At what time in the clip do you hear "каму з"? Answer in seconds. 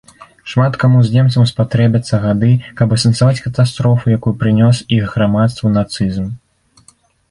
0.83-1.13